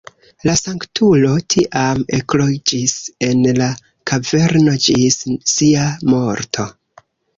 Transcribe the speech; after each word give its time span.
La 0.47 0.53
sanktulo 0.59 1.33
tiam 1.55 2.01
ekloĝis 2.19 2.95
en 3.27 3.43
la 3.61 3.67
kaverno 4.13 4.75
ĝis 4.87 5.23
sia 5.55 5.85
morto. 6.15 6.67